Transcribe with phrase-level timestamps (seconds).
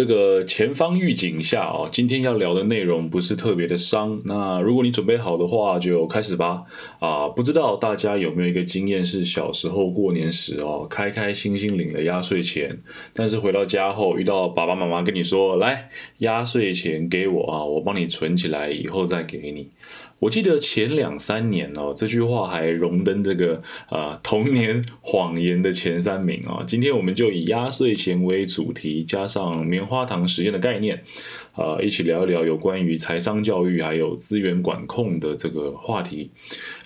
[0.00, 4.18] 这个前方预警下啊，今天要聊的内容不是特别的伤。
[4.24, 6.62] 那如果你准备好的话，就开始吧。
[7.00, 12.80] 啊，不知道大家有没有一个经验是小时候过年时哦，开开心心领了压岁钱，
[13.12, 15.90] 但是回到家后遇到爸爸妈妈跟你说，来
[16.20, 19.68] 压岁钱给我啊，我帮你存起来，以后再给你。
[20.20, 26.62] 我记得前两三年哦，这句话还荣登这个啊童年谎言的前三名啊。
[26.66, 31.02] 今天我们就以压岁钱为主题，加上棉花糖实验的概念，
[31.52, 36.30] 啊，一起聊一聊有关于财商教育还有资源管控的这个话题。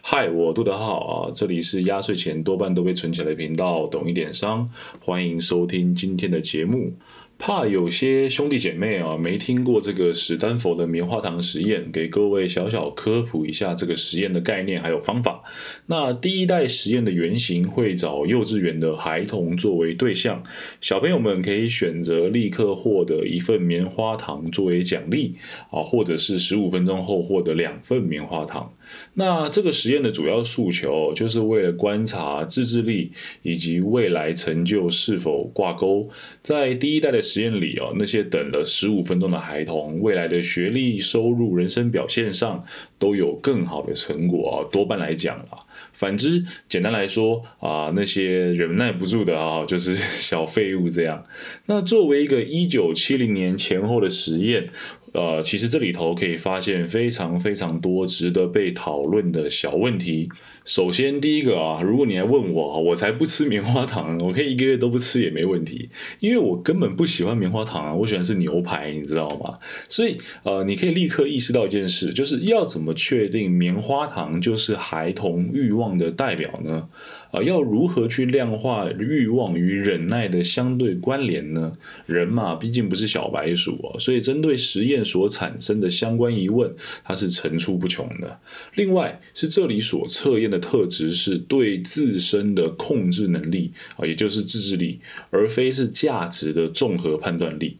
[0.00, 4.68] 嗨，我杜德浩啊，这里是压岁钱多半都被存起来的频道，懂一点商，
[5.00, 6.92] 欢迎收听今天的节目。
[7.38, 15.42] 怕有些兄弟姐妹啊没听过这个史丹佛的棉花糖实验，给各位小小科普一下这个实验的概念还有方法。
[15.86, 20.42] 那第一代实验的原型会找幼稚园的孩童作为对象，
[20.80, 25.36] 小朋友们可以选择立刻获得一份棉花糖作为奖励
[25.70, 28.72] 啊，或者是十五分钟后获得两份棉花糖。
[29.14, 36.08] 那这个实验的主要诉求就是为了观察自制力以及未来成就是否挂钩。
[36.42, 42.62] 在第一代的实验里哦，那些等了十五分钟的孩童，未来的学历、收入、人生表现上
[42.98, 44.54] 都有更好的成果啊。
[44.70, 45.58] 多半来讲啊，
[45.92, 51.24] 反之，简单来说啊， 那些忍耐不住的啊， 就是小废物这样。
[51.66, 54.68] 那作为一个一九七零年前后的实验。
[55.14, 60.28] 呃，其实这里头可以发现非常非常多值得被讨论的小问题。
[60.64, 65.88] 首先，第一个啊，如果你来问我，我才不吃棉花糖，我可以一个月都不吃也没问题，
[66.18, 69.56] 因为我根本不喜欢棉花糖啊，我喜欢是牛排，你知道吗？
[69.88, 76.88] 所以，呃，你可以立刻意识到一件事，就是要怎么确定棉花糖就是孩童欲望的代表呢？
[77.30, 81.72] 啊，要如何去量化欲望与忍耐的相对关联呢？
[82.06, 86.74] 人嘛，毕竟不是小白鼠哦，所以针对实验所产生的相关疑问，
[87.04, 88.40] 它是层出不穷的。
[88.74, 97.76] 另外，是这里所测验的特质是对自身的控制能力啊，也就是自制力，而非是价值的综合判断力。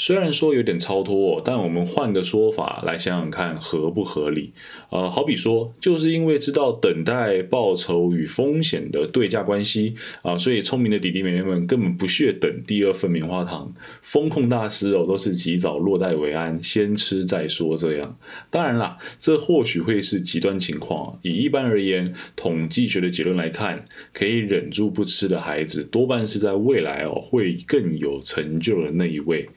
[0.00, 4.52] 虽然说有点超脱，哦但我们换个说法来想想看合不合理？
[4.90, 13.68] 呃，好比说，就是因为知道等待报酬与风险的对价关系啊，所以聪明的弟弟妹妹们根本不屑等第二份棉花糖。
[14.00, 18.18] 风控大师哦，都是及早落袋为安，先吃再说这样。
[18.50, 21.18] 当然啦，这或许会是极端情况。
[21.22, 29.48] 以一般而言，统计学的结论来看，可以忍住不吃的孩子，多半是在未来哦会更有成就的那一位。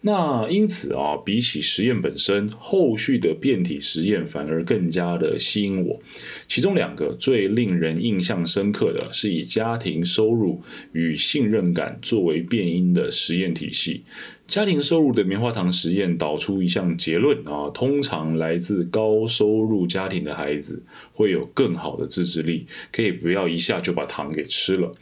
[0.00, 6.00] 那因此啊，比起实验本身，后续的变体实验反而更加的吸引我。
[6.46, 14.04] 其中两个最令人印象深刻的是以家庭收入与信任感作为变因的实验体系。
[14.46, 20.82] 家庭收入的棉花糖实验导出一项结论啊，通常来自高收入家庭的孩子
[21.12, 24.94] 会有更好的自制力，可以不要一下就把糖给吃了。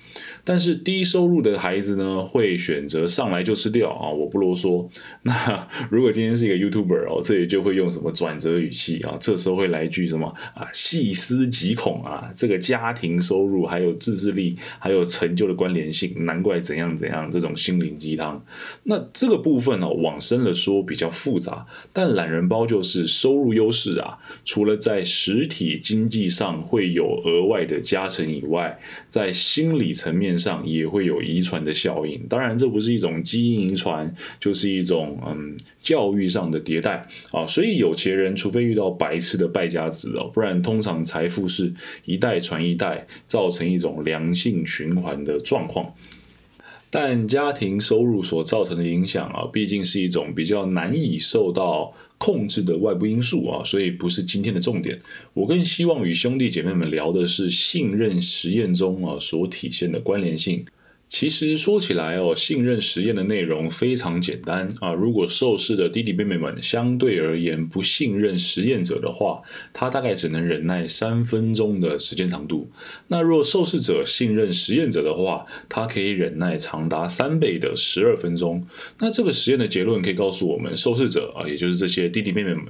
[0.46, 4.88] 但是低收入的孩子呢，会选择上来就吃掉啊，我不啰嗦。
[5.22, 18.44] 那如果今天是一个 YouTuber 哦，这里就会用什么转折语气啊，这时候会来句什么啊，细思极恐啊，这个家庭收入还有自制力还有成就的关联性，难怪怎样怎样这种心灵鸡汤。
[18.82, 19.36] 那这个。
[19.46, 28.76] 部分呢，往深了说比较复杂，但懒人包就是收入优势啊，除了在实体经济上会有额外的加成以外，
[29.08, 32.20] 在心理层面上也会有遗传的效应。
[32.28, 37.46] 当然，这不是一种基因遗传，就是一种嗯教育上的迭代啊。
[37.46, 41.72] 所以有钱人除非遇到白痴的败家子哦，不然通常财富是
[42.04, 45.94] 一代传一代，造成一种良性循环的状况。
[46.90, 54.98] 但家庭收入所造成的影响啊，毕竟是一种比较难以受到控制的外部因素啊，所以不是今天的重点。
[55.34, 60.64] 我更希望与兄弟姐妹们聊的是信任实验中啊所体现的关联性。
[61.18, 64.92] 其实说起来哦，信任实验的内容非常简单啊。
[64.92, 69.40] 如果受试的弟弟妹妹们相对而言不信任实验者的话，
[69.72, 72.70] 他大概只能忍耐三分钟的时间长度。
[73.08, 78.66] 那若受试者信任实验者的话，他可以忍耐长达三倍的十二分钟。
[78.98, 82.66] 那这个实验的结论可以告诉我们，受试者啊，也就是这些弟弟妹妹们。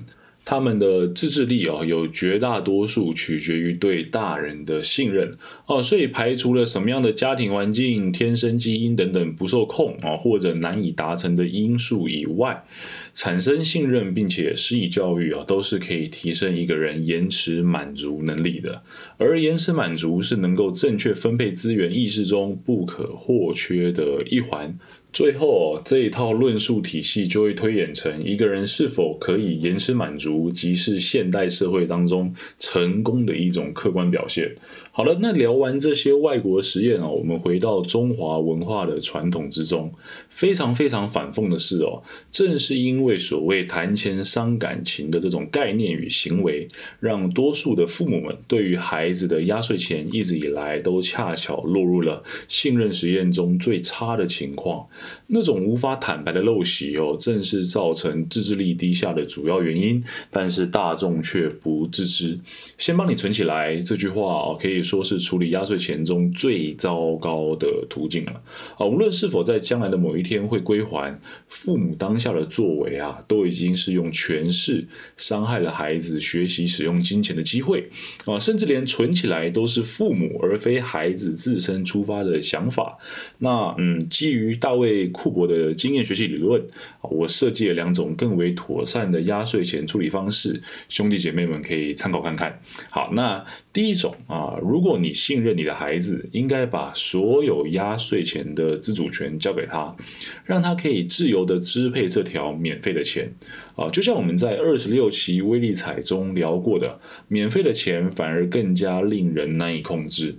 [0.46, 5.32] 他们的自制力啊，有绝大多数取决于对大人的信任
[5.66, 12.64] 哦，所以排除了什么样的家庭环境、天生基因等等不受控啊或者难以达成的因素以外，
[13.12, 18.84] 产生信任并且施以教育啊，都是可以提升一个人延迟满足能力的。
[19.18, 24.78] 而延迟满足是能够正确分配资源意识中不可或缺的一环。
[25.16, 34.54] 最后这一套论述体系就会推演成一个人是否可以延迟满足，即是现代社会当中成功的一种客观表现。
[34.96, 39.92] 好了，那聊完这些外国实验哦，我们回到中华文化的传统之中，
[40.30, 42.02] 非常非常反讽的是哦，
[42.32, 46.66] 正是因为所谓谈钱伤感情的这种概念与行为，
[46.98, 54.86] 让多数的父母们对于孩子的压岁钱一直以来都恰巧落入了信任实验中最差的情况。
[55.26, 62.38] 那种无法坦白的陋习哦，正是造成自制力低下的主要原因，但是大众却不自知。
[62.78, 64.85] 先帮你存起来这句话哦，可以。
[64.86, 68.40] 说是处理压岁钱中最糟糕的途径了
[68.78, 68.86] 啊！
[68.86, 71.18] 无论是否在将来的某一天会归还，
[71.48, 74.86] 父母当下的作为啊，都已经是用权势
[75.16, 77.90] 伤害了孩子学习使用金钱的机会
[78.26, 78.38] 啊！
[78.38, 82.96] 甚至连存起来都是父母而非孩子自身出发的想法。
[83.38, 86.62] 那嗯，基于大卫库珀的经验学习理论
[87.00, 92.60] 啊，我设计了两种更为妥善的压岁钱处理方式，兄弟姐妹们可以参考看看。
[92.90, 99.96] 好，那第一种啊，如如果你信任你的孩子，应该把所有压岁钱的自主权交给他，
[100.44, 103.32] 让他可以自由的支配这条免费的钱
[103.74, 103.88] 啊！
[103.88, 110.34] 就像我们在二十六期威力彩中聊过的，免费的钱反而更加令人难以控制。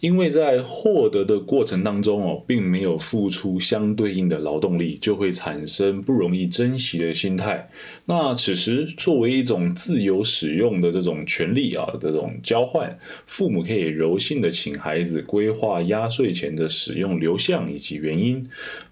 [0.00, 7.68] 因为在获得的过程当中哦，并没有付出相对应的劳动力，就会产生不容易珍惜的心态。
[8.06, 18.48] 那此时作为一种自由使用的这种权利啊，这种交换，父母可以柔性的请孩子规划压岁钱的使用流向以及原因。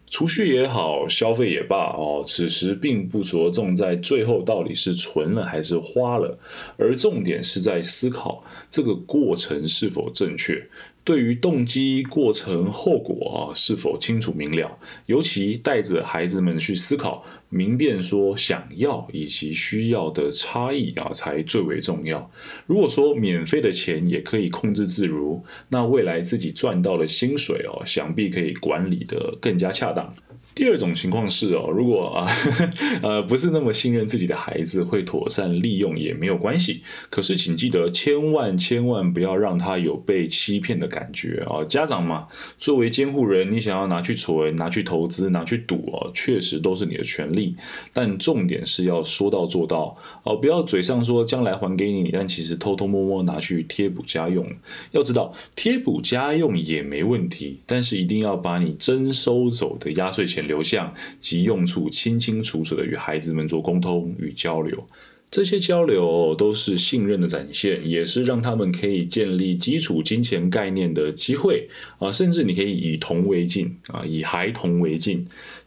[0.08, 6.38] 储蓄也好，消费也罢，哦，此时并不着重在最后到底是存了还是花了，
[6.76, 10.64] 而重点是在思考这个过程是否正确。
[11.05, 14.76] 对于动机、过程、后果啊，是否清楚明了？
[15.06, 22.29] 尤其带着孩子们去思考，明辨说想要以及需要的差异啊，才最为重要。
[22.67, 30.25] 如果说免费的钱也可以控制自如，那未来自己赚到的薪水哦，想必可以管理得更加恰当。
[30.56, 32.26] 第二种情况是哦，如果啊，
[33.05, 36.81] 呃，不是那么信任自己的孩子，会妥善利用也没有关系。
[37.11, 41.62] 可是请记得，千万千万不要让他有被欺骗的感觉啊！
[41.62, 42.26] 家长嘛，
[42.58, 47.55] 作为监护人，你想要拿去存、拿去投资、拿去赌哦，确实都是你的权利。
[47.93, 54.50] 但重点是要说到做到哦，不要嘴上说将来还给你，但其实偷偷摸摸拿去贴补家用。
[54.93, 60.45] 要知道，贴补家用也没问题，但是一定要把你征收走的压岁钱。
[60.46, 64.87] 流向及用处清清楚楚的与孩子们做沟通与交流，
[65.31, 72.12] 这些交流都是信任的展现，也是让他们可以建立基础金钱概念的机会啊！
[72.12, 75.26] 甚至你可以以铜为镜啊，以孩童为镜。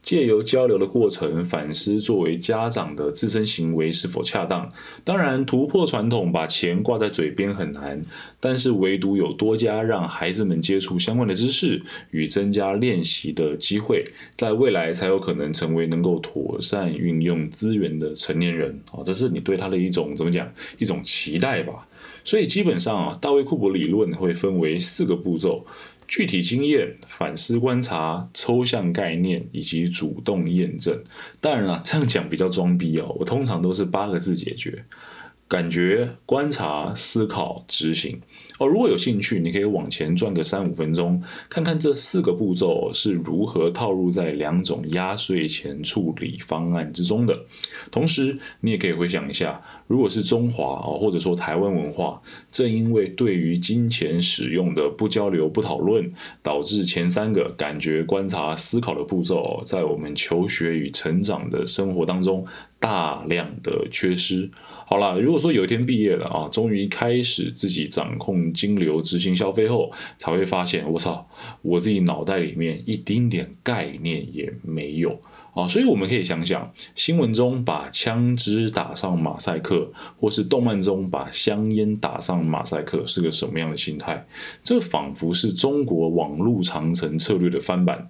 [0.10, 4.68] 借由交流的过程反思，作为家长的自身行为是否恰当。
[5.04, 8.04] 当然，突破传统把钱挂在嘴边很难，
[8.40, 11.80] 但是唯独有多加让孩子们接触相关的知识
[12.10, 14.04] 与增加练习的机会，
[14.36, 18.82] 在未来才有可能成为能够妥善运用资源的成年人。
[18.92, 20.52] 啊，这是你对他的一种怎么讲？
[20.80, 21.88] 一种期待吧。
[22.24, 25.64] 所以基本上啊，大卫库珀理论会分为四个步骤。
[26.10, 31.00] 具体经验、反思观察、抽象概念以及主动验证。
[31.40, 33.16] 当然了，这样讲比较装逼哦。
[33.20, 34.83] 我通常都是八个字解决：
[35.48, 38.19] 感觉、观察、思考、执行。
[38.59, 47.39] 哦，如果有兴趣，你可以往前转个三五分钟，看看这四个步骤是如何套入在两种压岁钱处理方案之中的。
[47.89, 56.11] 同时，你也可以回想一下，如果是中华啊，或者说台湾文化，正因为对于金钱使用的不交流、不讨论，
[56.44, 62.45] 导致前三个感觉、观察、思考的步骤，在我们求学与成长的生活当中
[62.78, 64.51] 大量的缺失。
[64.85, 71.28] 好了，如果说有一天毕业了啊，终于开始自己掌控金流、执行消费后，才会发现，我操，
[71.62, 75.20] 我自己脑袋里面一丁点概念也没有
[75.54, 75.68] 啊！
[75.68, 84.26] 所以我们可以想想，新闻中把枪支打上马赛克，或是动漫中把香烟打上马赛克，是个什么样的心态？
[84.64, 88.08] 这仿佛是中国网络长城策略的翻版。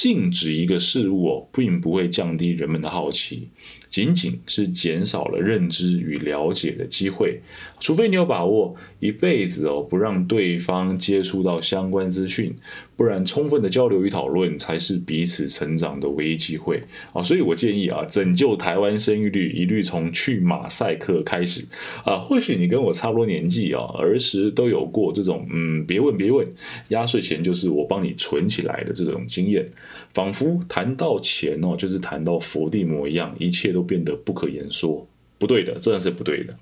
[0.00, 3.48] 禁止一个事物哦，并不会降低人们的好奇，
[3.90, 7.38] 仅仅是减少了认知与了解的机会。
[7.78, 12.54] 除非你有把握一辈子哦，不让对方接触到相关资讯，
[12.96, 17.22] 不然充分的交流与讨论才是彼此成长的唯一机会啊！
[17.22, 21.62] 所以我建议啊，拯救台湾生育率一律从去马赛克开始
[22.06, 22.16] 啊！
[22.16, 26.46] 或许你跟我差不多年纪啊，儿时都有过这种嗯，别问别问，
[26.88, 29.68] 压岁钱就是我帮你存起来的这种经验。
[30.12, 35.06] 仿佛谈到钱哦，就是谈到佛地魔一样，一切都变得不可言说。
[35.38, 36.54] 不对的，这是不对的。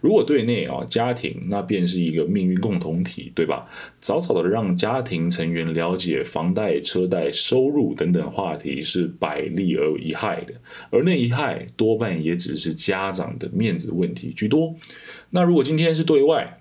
[0.00, 3.64] 如果对内啊，家庭那便是一个命运共同体，对吧？
[4.00, 10.54] 早早的让家庭成员了解房贷、车贷、收入等等话题是百利而无一害的，
[10.90, 14.74] 而那一害多半也只是家长的面子问题居多。
[15.30, 16.58] 那如果今天是对外，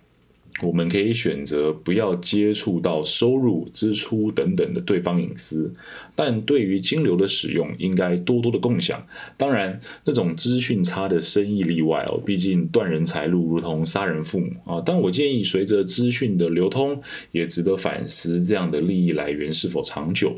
[0.64, 5.74] 我们可以选择不要接触到收入、支出等等的对方隐私，
[6.16, 9.06] 但对于金流的使用，应该多多的共享。
[9.38, 14.82] 当然，那种资讯差的生意例外哦，毕竟断人财路如同杀人父母啊。
[14.86, 17.02] 但我建议，随着资讯的流通，
[17.32, 20.34] 也值得反思这样的利益来源是否长久。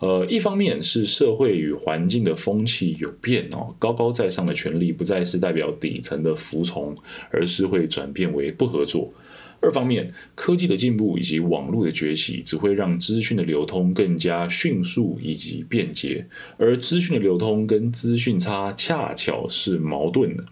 [0.00, 6.96] 呃，一方面是社会与环境的风气有变哦，高高在上的权利不再是代表底层的服从，
[7.30, 9.12] 而是会转变为不合作。
[9.62, 16.26] 二方面，科技的进步以及网络的崛起，只会让资讯的流通更加迅速以及便捷，
[16.56, 20.44] 而资讯的流通跟资讯差恰巧是矛盾的。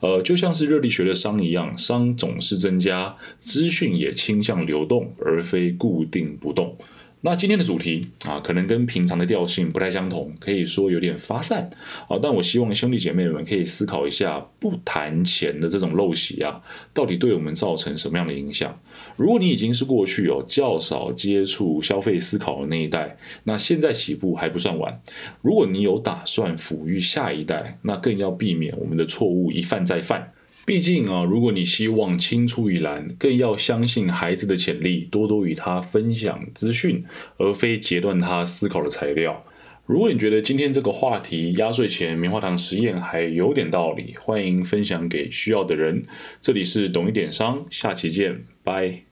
[0.00, 6.76] 呃，就像是热力学的熵一样，熵总是增加，资讯也倾向流动，而非固定不动。
[7.20, 11.68] 那今天的主题啊，可能跟平常的调性不太相同，可以说有点发散
[12.08, 12.16] 啊。
[12.22, 16.62] 但我希望兄弟姐妹们可以思考一下，不谈钱的这种陋习啊，
[16.94, 18.80] 到底对我们造成什么样的影响？
[19.16, 25.00] 如果你已经是过去有较少接触消费思考的那一代，那现在起步还不算晚。
[25.42, 30.32] 如果你有打算抚育下一代，那更要避免我们的错误一犯再犯。
[30.68, 37.02] 毕竟啊，如果你希望青出于蓝，更要相信孩子的潜力，多多与他分享资讯，
[37.38, 39.46] 而非截断他思考的材料。
[39.86, 46.02] 如果你觉得今天这个话题压岁钱棉花糖实验还有点道理，欢迎分享给需要的人。
[46.42, 49.07] 这里是懂一点商，下期见，拜。